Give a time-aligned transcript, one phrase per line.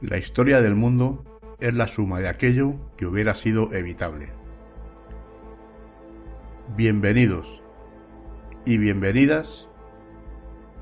[0.00, 1.24] La historia del mundo
[1.58, 4.28] es la suma de aquello que hubiera sido evitable.
[6.76, 7.64] Bienvenidos
[8.64, 9.68] y bienvenidas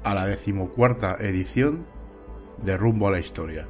[0.05, 1.87] a la decimocuarta edición
[2.62, 3.66] de Rumbo a la Historia.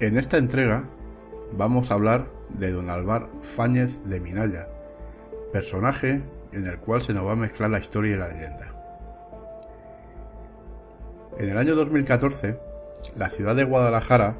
[0.00, 0.84] En esta entrega
[1.56, 4.68] vamos a hablar de don Alvar Fáñez de Minaya,
[5.54, 8.74] personaje en el cual se nos va a mezclar la historia y la leyenda.
[11.38, 12.58] En el año 2014,
[13.16, 14.36] la ciudad de Guadalajara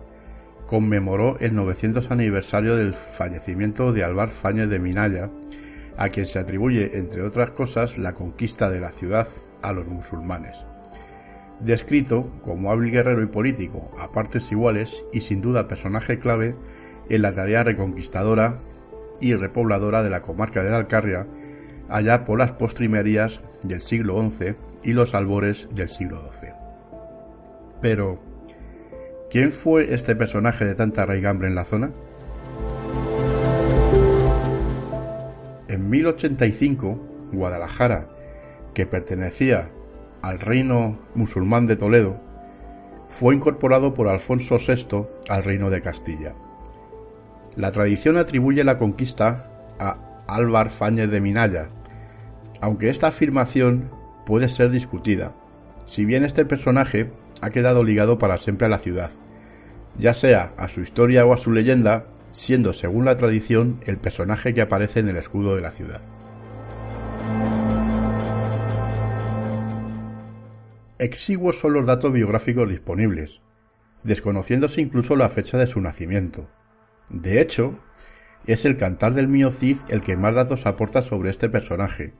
[0.66, 5.30] conmemoró el 900 aniversario del fallecimiento de Alvar Fáñez de Minaya,
[5.96, 9.28] a quien se atribuye, entre otras cosas, la conquista de la ciudad
[9.62, 10.64] a los musulmanes
[11.60, 16.54] descrito como hábil guerrero y político a partes iguales y sin duda personaje clave
[17.08, 18.56] en la tarea reconquistadora
[19.20, 21.26] y repobladora de la comarca de la Alcarria
[21.88, 26.50] allá por las postrimerías del siglo XI y los albores del siglo XII.
[27.80, 28.18] Pero,
[29.30, 31.90] ¿quién fue este personaje de tanta raigambre en la zona?
[35.68, 36.98] En 1085,
[37.32, 38.08] Guadalajara,
[38.74, 39.70] que pertenecía
[40.22, 42.20] al reino musulmán de Toledo,
[43.08, 46.34] fue incorporado por Alfonso VI al reino de Castilla.
[47.56, 49.46] La tradición atribuye la conquista
[49.78, 51.68] a Álvar Fáñez de Minaya,
[52.60, 53.90] aunque esta afirmación
[54.26, 55.34] puede ser discutida,
[55.86, 59.10] si bien este personaje ha quedado ligado para siempre a la ciudad,
[59.98, 64.54] ya sea a su historia o a su leyenda, siendo según la tradición el personaje
[64.54, 66.00] que aparece en el escudo de la ciudad.
[70.98, 73.40] Exiguos son los datos biográficos disponibles,
[74.02, 76.48] desconociéndose incluso la fecha de su nacimiento.
[77.08, 77.78] De hecho,
[78.46, 82.14] es el Cantar del Mío Cid el que más datos aporta sobre este personaje,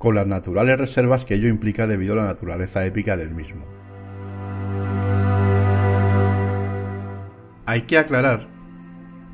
[0.00, 3.66] con las naturales reservas que ello implica debido a la naturaleza épica del mismo.
[7.66, 8.48] Hay que aclarar,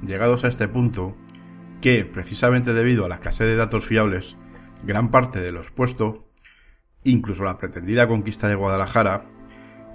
[0.05, 1.17] llegados a este punto,
[1.81, 4.37] que, precisamente debido a la escasez de datos fiables,
[4.83, 6.27] gran parte de lo expuesto
[7.05, 9.25] incluso la pretendida conquista de Guadalajara,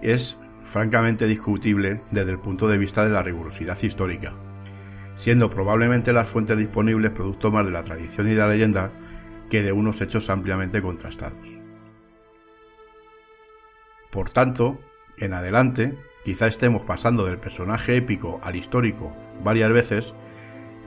[0.02, 4.34] es francamente discutible desde el punto de vista de la rigurosidad histórica,
[5.16, 8.92] siendo probablemente las fuentes disponibles producto más de la tradición y de la leyenda
[9.52, 11.48] que de unos hechos ampliamente contrastados.
[14.10, 14.80] Por tanto,
[15.18, 19.14] en adelante, quizá estemos pasando del personaje épico al histórico
[19.44, 20.14] varias veces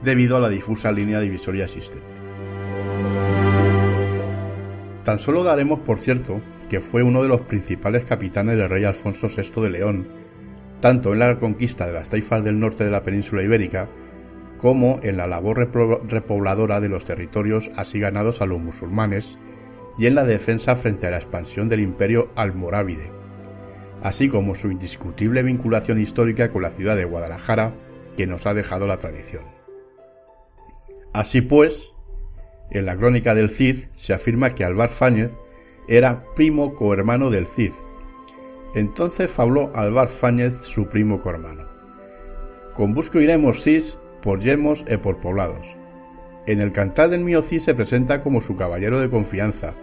[0.03, 2.07] debido a la difusa línea divisoria existente.
[5.03, 9.27] Tan solo daremos por cierto que fue uno de los principales capitanes del rey Alfonso
[9.27, 10.07] VI de León,
[10.81, 13.89] tanto en la conquista de las taifas del norte de la península ibérica,
[14.65, 15.69] como en la labor
[16.09, 19.37] repobladora de los territorios así ganados a los musulmanes
[19.99, 23.11] y en la defensa frente a la expansión del imperio almorávide,
[24.01, 27.75] así como su indiscutible vinculación histórica con la ciudad de Guadalajara
[28.17, 29.43] que nos ha dejado la tradición.
[31.13, 31.93] Así pues,
[32.71, 35.29] en la crónica del Cid se afirma que Alvar Fáñez
[35.87, 37.73] era primo cohermano del Cid.
[38.73, 41.67] Entonces fabló Alvar Fáñez su primo cohermano.
[42.73, 45.77] Con busco iremos cis por yemos e por poblados.
[46.47, 49.75] En el cantar del mío Cid se presenta como su caballero de confianza,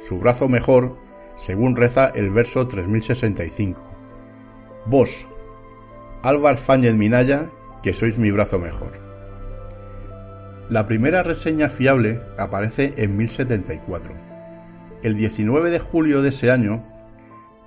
[0.00, 0.98] su brazo mejor,
[1.36, 3.80] según reza el verso 3065.
[4.86, 5.28] Vos,
[6.22, 7.50] Álvar Fáñez Minaya,
[7.84, 8.98] que sois mi brazo mejor.
[10.68, 14.12] La primera reseña fiable aparece en 1074.
[15.04, 16.82] El 19 de julio de ese año,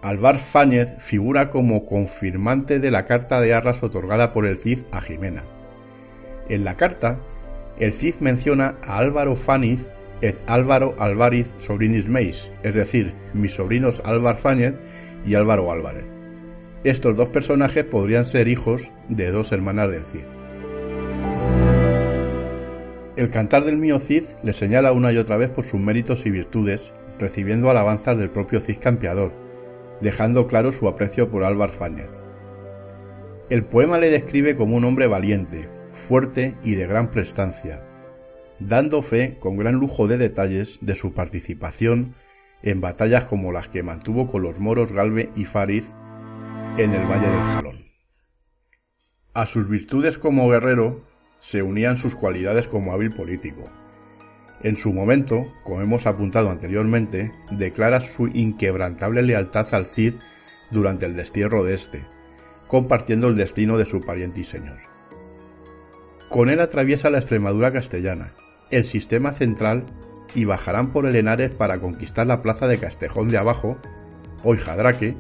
[0.02, 5.00] Alvar Fáñez figura como confirmante de la carta de arras otorgada por el Cid a
[5.00, 5.61] Jimena.
[6.52, 7.18] En la carta,
[7.80, 9.90] el Cid menciona a Álvaro Fáñez
[10.22, 14.74] et Álvaro Alvariz sobrinis meis, es decir, mis sobrinos Álvar Fáñez
[15.26, 16.04] y Álvaro Álvarez.
[16.84, 20.26] Estos dos personajes podrían ser hijos de dos hermanas del Cid.
[23.16, 26.32] El cantar del mío Cid le señala una y otra vez por sus méritos y
[26.32, 29.32] virtudes, recibiendo alabanzas del propio Cid campeador,
[30.02, 32.10] dejando claro su aprecio por Álvar Fáñez.
[33.50, 35.70] El poema le describe como un hombre valiente,
[36.02, 37.82] fuerte y de gran prestancia,
[38.60, 42.16] dando fe con gran lujo de detalles de su participación
[42.64, 45.94] en batallas como las que mantuvo con los moros Galve y Fariz
[46.78, 47.86] en el Valle del Jalón.
[49.34, 51.06] A sus virtudes como guerrero
[51.40, 53.64] se unían sus cualidades como hábil político.
[54.62, 60.16] En su momento, como hemos apuntado anteriormente, declara su inquebrantable lealtad al Cid
[60.70, 62.06] durante el destierro de este,
[62.68, 64.91] compartiendo el destino de su pariente y señor.
[66.32, 68.32] Con él atraviesa la Extremadura castellana,
[68.70, 69.84] el sistema central
[70.34, 73.78] y bajarán por el Henares para conquistar la plaza de Castejón de Abajo,
[74.46, 75.16] hoy Jadraque,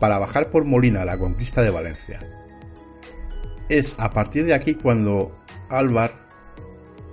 [0.00, 2.18] para bajar por Molina a la conquista de Valencia.
[3.68, 5.32] Es a partir de aquí cuando
[5.68, 6.12] Álvar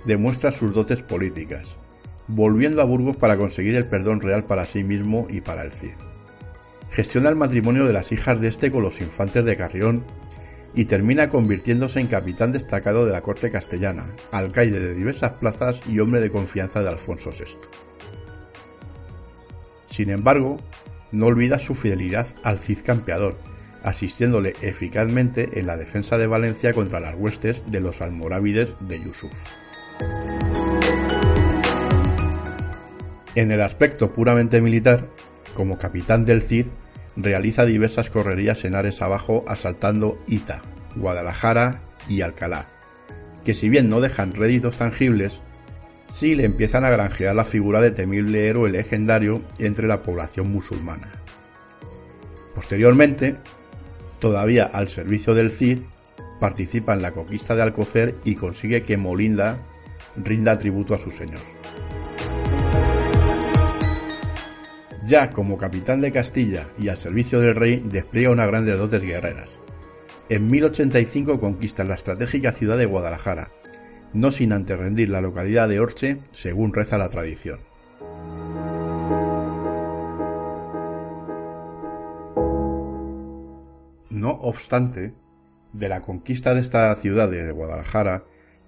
[0.06, 1.76] demuestra sus dotes políticas,
[2.26, 5.92] volviendo a Burgos para conseguir el perdón real para sí mismo y para el Cid.
[6.90, 10.04] Gestiona el matrimonio de las hijas de este con los infantes de Carrión
[10.74, 15.98] y termina convirtiéndose en capitán destacado de la corte castellana, alcaide de diversas plazas y
[15.98, 17.56] hombre de confianza de Alfonso VI.
[19.86, 20.56] Sin embargo,
[21.12, 23.36] no olvida su fidelidad al Cid campeador,
[23.82, 29.32] asistiéndole eficazmente en la defensa de Valencia contra las huestes de los almorávides de Yusuf.
[33.34, 35.08] En el aspecto puramente militar,
[35.54, 36.66] como capitán del Cid,
[37.16, 40.62] realiza diversas correrías en Ares abajo asaltando Ita,
[40.96, 42.66] Guadalajara y Alcalá,
[43.44, 45.40] que si bien no dejan réditos tangibles,
[46.12, 51.10] sí le empiezan a granjear la figura de temible héroe legendario entre la población musulmana.
[52.54, 53.36] Posteriormente,
[54.18, 55.78] todavía al servicio del Cid,
[56.40, 59.58] participa en la conquista de Alcocer y consigue que Molinda
[60.16, 61.40] rinda tributo a su señor.
[65.06, 69.58] Ya como capitán de Castilla y al servicio del rey, despliega unas grandes dotes guerreras.
[70.28, 73.50] En 1085 conquista la estratégica ciudad de Guadalajara,
[74.12, 77.60] no sin antes rendir la localidad de Orche, según reza la tradición.
[84.10, 85.14] No obstante,
[85.72, 88.24] de la conquista de esta ciudad de Guadalajara,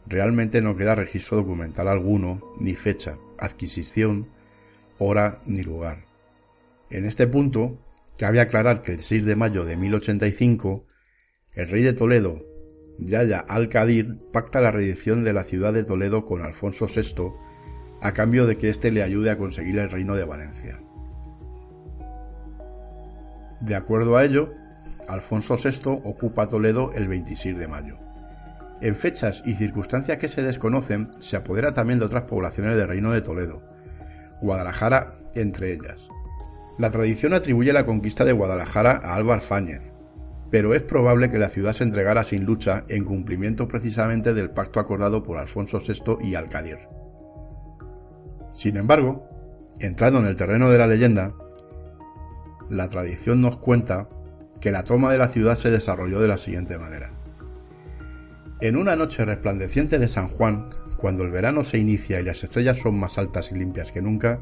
[0.07, 4.29] realmente no queda registro documental alguno, ni fecha, adquisición,
[4.99, 6.12] hora ni lugar.
[6.93, 7.79] En este punto,
[8.19, 10.85] cabe aclarar que el 6 de mayo de 1085,
[11.55, 12.45] el rey de Toledo,
[12.99, 17.33] Yaya al-Qadir, pacta la reedición de la ciudad de Toledo con Alfonso VI
[18.03, 20.81] a cambio de que éste le ayude a conseguir el reino de Valencia.
[23.63, 24.53] De acuerdo a ello,
[25.09, 27.97] Alfonso VI ocupa Toledo el 26 de mayo.
[28.83, 33.13] En fechas y circunstancias que se desconocen, se apodera también de otras poblaciones del reino
[33.13, 33.63] de Toledo,
[34.43, 36.11] Guadalajara entre ellas.
[36.79, 39.93] La tradición atribuye la conquista de Guadalajara a Álvar Fáñez,
[40.51, 44.81] pero es probable que la ciudad se entregara sin lucha en cumplimiento precisamente del pacto
[44.81, 46.79] acordado por Alfonso VI y Alcadir.
[48.51, 49.29] Sin embargo,
[49.81, 51.33] entrando en el terreno de la leyenda,
[52.69, 54.09] la tradición nos cuenta
[54.61, 57.11] que la toma de la ciudad se desarrolló de la siguiente manera.
[58.61, 62.79] En una noche resplandeciente de San Juan, cuando el verano se inicia y las estrellas
[62.79, 64.41] son más altas y limpias que nunca,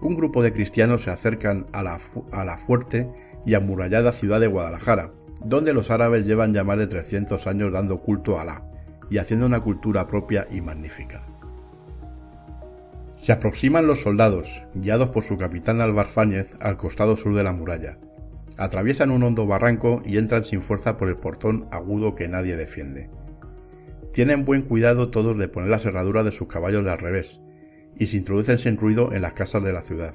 [0.00, 2.00] un grupo de cristianos se acercan a la,
[2.32, 3.08] la fuerte
[3.46, 5.12] y amurallada ciudad de Guadalajara,
[5.44, 8.64] donde los árabes llevan ya más de 300 años dando culto a Alá
[9.10, 11.22] y haciendo una cultura propia y magnífica.
[13.16, 17.52] Se aproximan los soldados, guiados por su capitán Álvar Fáñez, al costado sur de la
[17.52, 17.96] muralla.
[18.56, 23.08] Atraviesan un hondo barranco y entran sin fuerza por el portón agudo que nadie defiende.
[24.12, 27.40] Tienen buen cuidado todos de poner las herraduras de sus caballos de al revés,
[27.98, 30.14] y se introducen sin ruido en las casas de la ciudad.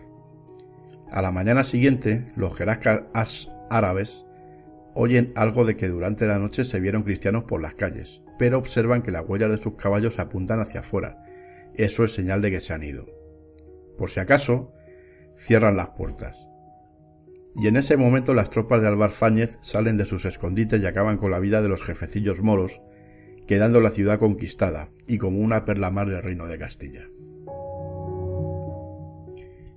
[1.11, 4.25] A la mañana siguiente, los jerarcas árabes
[4.93, 9.01] oyen algo de que durante la noche se vieron cristianos por las calles, pero observan
[9.01, 11.23] que las huellas de sus caballos apuntan hacia afuera.
[11.75, 13.07] Eso es señal de que se han ido.
[13.97, 14.73] Por si acaso,
[15.37, 16.47] cierran las puertas.
[17.55, 21.17] Y en ese momento las tropas de Alvar Fáñez salen de sus escondites y acaban
[21.17, 22.81] con la vida de los jefecillos moros,
[23.47, 27.05] quedando la ciudad conquistada y como una perla más del reino de Castilla.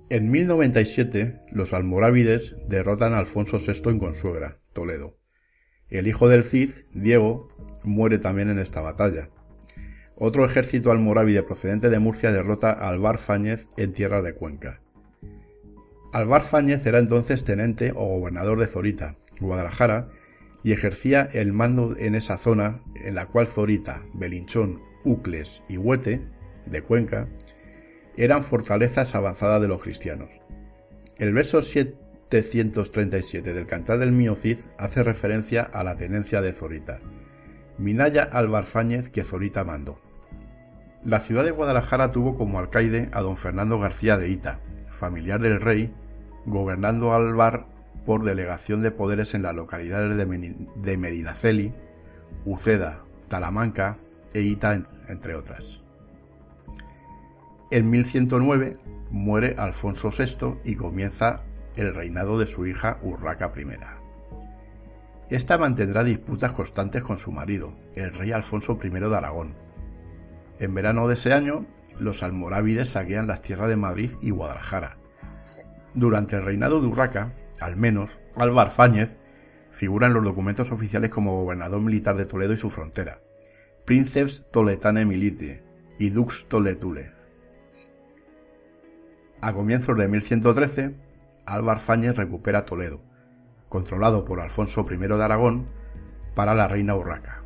[0.09, 5.17] En 1097, los almorávides derrotan a Alfonso VI en Consuegra, Toledo.
[5.89, 7.49] El hijo del Cid, Diego,
[7.83, 9.29] muere también en esta batalla.
[10.15, 14.81] Otro ejército almorávide procedente de Murcia derrota a Alvar Fáñez en tierra de Cuenca.
[16.11, 20.09] Alvar Fáñez era entonces tenente o gobernador de Zorita, Guadalajara,
[20.63, 26.21] y ejercía el mando en esa zona en la cual Zorita, Belinchón, Ucles y Huete,
[26.65, 27.27] de Cuenca,
[28.17, 30.29] eran fortalezas avanzadas de los cristianos.
[31.17, 36.99] El verso 737 del Cantar del Mío Cid hace referencia a la tenencia de Zorita.
[37.77, 39.99] Minaya Albarfáñez que Zorita mandó.
[41.03, 45.59] La ciudad de Guadalajara tuvo como alcaide a don Fernando García de Ita, familiar del
[45.59, 45.93] rey,
[46.45, 47.65] gobernando Alvar
[48.05, 51.73] por delegación de poderes en las localidades de Medinaceli,
[52.45, 53.97] Uceda, Talamanca
[54.33, 55.83] e Ita, entre otras.
[57.71, 58.77] En 1109
[59.09, 61.41] muere Alfonso VI y comienza
[61.75, 63.65] el reinado de su hija Urraca I.
[65.29, 69.55] Esta mantendrá disputas constantes con su marido, el rey Alfonso I de Aragón.
[70.59, 71.65] En verano de ese año,
[71.99, 74.97] los almorávides saquean las tierras de Madrid y Guadalajara.
[75.93, 79.17] Durante el reinado de Urraca, al menos, Álvar Fáñez
[79.71, 83.19] figura en los documentos oficiales como gobernador militar de Toledo y su frontera,
[83.85, 85.63] Princeps Toletane Milite
[85.97, 87.12] y Dux Toletule.
[89.43, 90.95] A comienzos de 1113,
[91.45, 93.01] Álvar Fáñez recupera Toledo,
[93.67, 95.65] controlado por Alfonso I de Aragón,
[96.33, 97.43] para la reina Urraca.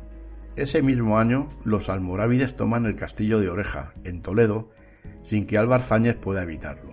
[0.54, 4.70] Ese mismo año, los almorávides toman el castillo de Oreja, en Toledo,
[5.24, 6.92] sin que Álvar Fáñez pueda evitarlo.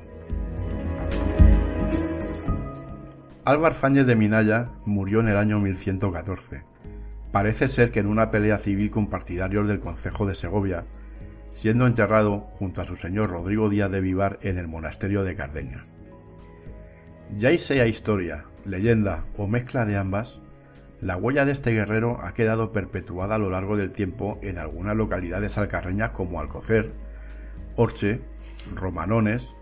[3.44, 6.64] Álvar Fáñez de Minaya murió en el año 1114.
[7.32, 10.84] Parece ser que en una pelea civil con partidarios del Concejo de Segovia,
[11.56, 15.86] siendo enterrado junto a su señor Rodrigo Díaz de Vivar en el monasterio de Cardeña.
[17.38, 20.42] Ya sea historia, leyenda o mezcla de ambas,
[21.00, 24.98] la huella de este guerrero ha quedado perpetuada a lo largo del tiempo en algunas
[24.98, 26.92] localidades alcarreñas como Alcocer,
[27.78, 28.20] Orche,
[28.76, 29.56] Romanones,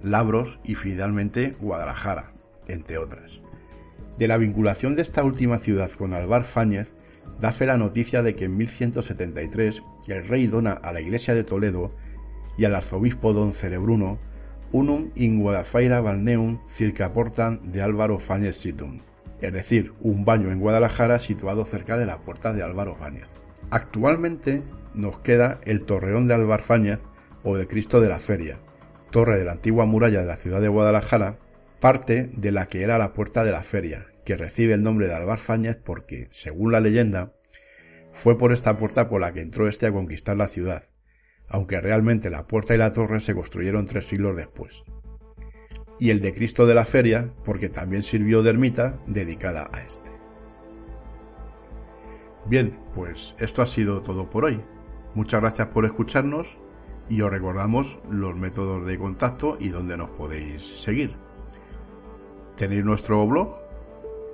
[0.00, 2.30] Labros y finalmente Guadalajara,
[2.68, 3.42] entre otras.
[4.16, 6.92] De la vinculación de esta última ciudad con Alvar Fáñez
[7.40, 11.44] da fe la noticia de que en 1173 el rey dona a la iglesia de
[11.44, 11.92] Toledo
[12.56, 14.18] y al arzobispo don Cerebruno
[14.72, 19.00] unum in Guadalfaira balneum circa portan de Álvaro Fáñez situm,
[19.40, 23.28] es decir, un baño en Guadalajara situado cerca de la puerta de Álvaro Fáñez.
[23.70, 24.62] Actualmente
[24.94, 27.00] nos queda el torreón de Álvar Fáñez
[27.44, 28.58] o el Cristo de la Feria,
[29.10, 31.38] torre de la antigua muralla de la ciudad de Guadalajara,
[31.80, 35.14] parte de la que era la puerta de la feria, que recibe el nombre de
[35.14, 37.32] Alvar Fáñez porque, según la leyenda,
[38.12, 40.88] fue por esta puerta por la que entró este a conquistar la ciudad,
[41.48, 44.84] aunque realmente la puerta y la torre se construyeron tres siglos después.
[45.98, 50.10] Y el de Cristo de la Feria porque también sirvió de ermita dedicada a este.
[52.46, 54.60] Bien, pues esto ha sido todo por hoy.
[55.14, 56.58] Muchas gracias por escucharnos
[57.08, 61.14] y os recordamos los métodos de contacto y dónde nos podéis seguir.
[62.56, 63.56] Tenéis nuestro blog,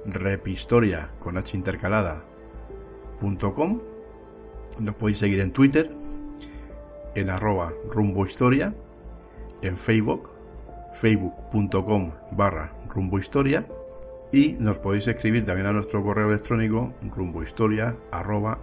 [0.07, 1.53] repistoria con h
[3.23, 3.81] intercalada.com.
[4.81, 5.91] Nos podéis seguir en Twitter,
[7.15, 8.73] en arroba rumbohistoria,
[9.63, 10.31] en Facebook,
[10.95, 13.67] facebook.com barra rumbohistoria
[14.31, 18.59] y nos podéis escribir también a nuestro correo electrónico rumbohistoria arroba.